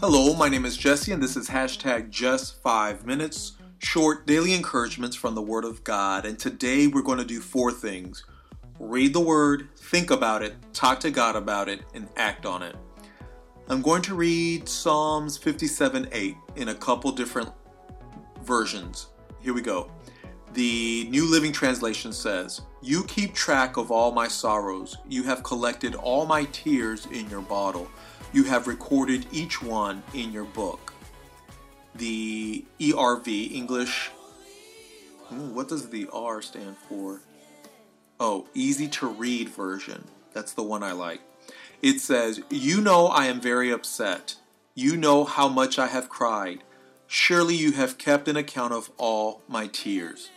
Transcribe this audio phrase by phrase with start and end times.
[0.00, 5.16] Hello, my name is Jesse, and this is hashtag just five minutes, short daily encouragements
[5.16, 6.24] from the Word of God.
[6.24, 8.24] And today we're going to do four things
[8.78, 12.76] read the Word, think about it, talk to God about it, and act on it.
[13.68, 17.50] I'm going to read Psalms 57 8 in a couple different
[18.44, 19.08] versions.
[19.40, 19.90] Here we go.
[20.52, 24.96] The New Living Translation says, You keep track of all my sorrows.
[25.08, 27.90] You have collected all my tears in your bottle.
[28.32, 30.92] You have recorded each one in your book.
[31.94, 34.10] The ERV, English.
[35.32, 37.22] Ooh, what does the R stand for?
[38.20, 40.04] Oh, easy to read version.
[40.34, 41.20] That's the one I like.
[41.80, 44.36] It says, You know I am very upset.
[44.74, 46.62] You know how much I have cried.
[47.06, 50.28] Surely you have kept an account of all my tears.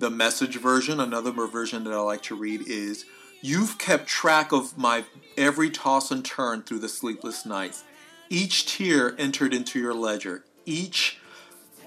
[0.00, 3.04] The message version, another version that I like to read, is
[3.42, 5.04] You've kept track of my
[5.36, 7.84] every toss and turn through the sleepless nights.
[8.28, 11.18] Each tear entered into your ledger, each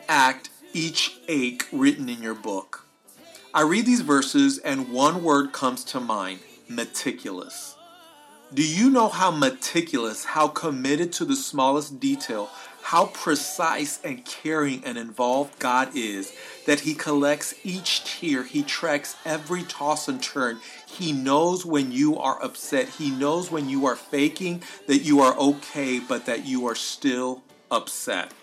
[0.10, 2.86] act, each ache written in your book.
[3.54, 7.76] I read these verses and one word comes to mind meticulous.
[8.52, 12.50] Do you know how meticulous, how committed to the smallest detail,
[12.84, 16.34] how precise and caring and involved God is
[16.66, 20.60] that He collects each tear, He tracks every toss and turn.
[20.86, 25.36] He knows when you are upset, He knows when you are faking that you are
[25.38, 28.34] okay, but that you are still upset.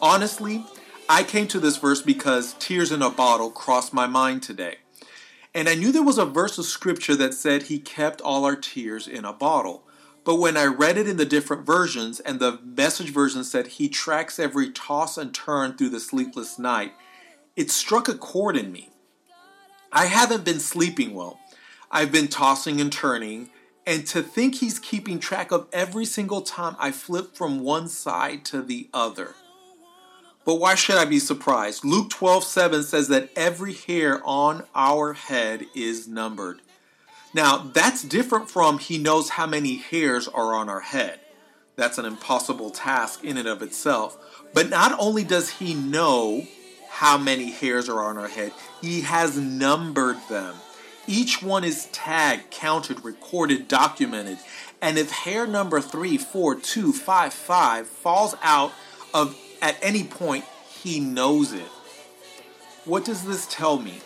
[0.00, 0.64] Honestly,
[1.08, 4.76] I came to this verse because tears in a bottle crossed my mind today.
[5.54, 8.56] And I knew there was a verse of scripture that said He kept all our
[8.56, 9.85] tears in a bottle.
[10.26, 13.88] But when I read it in the different versions, and the message version said he
[13.88, 16.94] tracks every toss and turn through the sleepless night,
[17.54, 18.90] it struck a chord in me.
[19.92, 21.38] I haven't been sleeping well.
[21.92, 23.50] I've been tossing and turning,
[23.86, 28.44] and to think he's keeping track of every single time I flip from one side
[28.46, 29.36] to the other.
[30.44, 31.84] But why should I be surprised?
[31.84, 36.62] Luke 12 7 says that every hair on our head is numbered.
[37.36, 41.20] Now, that's different from he knows how many hairs are on our head.
[41.76, 44.16] That's an impossible task in and of itself.
[44.54, 46.46] But not only does he know
[46.88, 50.54] how many hairs are on our head, he has numbered them.
[51.06, 54.38] Each one is tagged, counted, recorded, documented.
[54.80, 58.72] And if hair number three, four, two, five, five falls out
[59.12, 60.46] of at any point,
[60.82, 61.68] he knows it.
[62.86, 64.00] What does this tell me?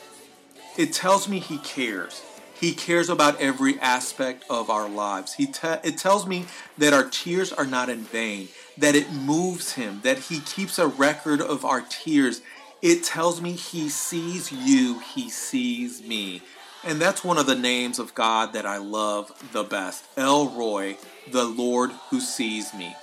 [0.76, 2.24] It tells me he cares.
[2.60, 5.32] He cares about every aspect of our lives.
[5.32, 6.44] He te- it tells me
[6.76, 10.86] that our tears are not in vain, that it moves him, that he keeps a
[10.86, 12.42] record of our tears.
[12.82, 16.42] It tells me he sees you, he sees me.
[16.84, 20.98] And that's one of the names of God that I love the best El Roi,
[21.30, 22.94] the Lord who sees me.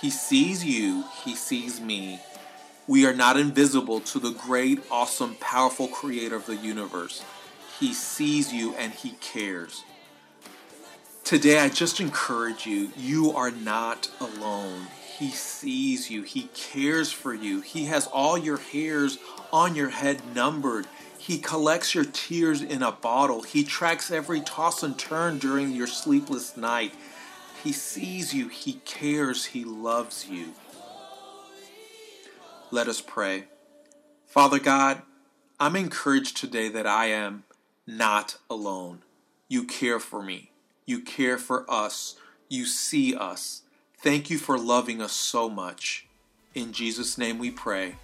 [0.00, 2.18] He sees you, he sees me.
[2.88, 7.24] We are not invisible to the great, awesome, powerful creator of the universe.
[7.78, 9.84] He sees you and He cares.
[11.24, 14.86] Today, I just encourage you you are not alone.
[15.18, 17.60] He sees you, He cares for you.
[17.60, 19.18] He has all your hairs
[19.52, 20.86] on your head numbered.
[21.18, 23.42] He collects your tears in a bottle.
[23.42, 26.94] He tracks every toss and turn during your sleepless night.
[27.64, 30.52] He sees you, He cares, He loves you.
[32.70, 33.44] Let us pray.
[34.26, 35.02] Father God,
[35.58, 37.42] I'm encouraged today that I am
[37.86, 39.02] not alone.
[39.48, 40.50] You care for me.
[40.86, 42.16] You care for us.
[42.48, 43.62] You see us.
[43.98, 46.06] Thank you for loving us so much.
[46.54, 47.96] In Jesus' name we pray.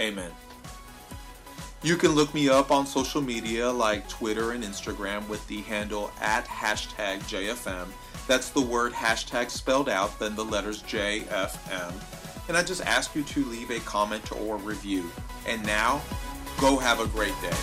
[0.00, 0.30] Amen.
[1.82, 6.10] You can look me up on social media like Twitter and Instagram with the handle
[6.20, 7.86] at hashtag JFM.
[8.26, 11.92] That's the word hashtag spelled out, then the letters JFM.
[12.48, 15.10] And I just ask you to leave a comment or review.
[15.46, 16.02] And now,
[16.60, 17.56] go have a great day.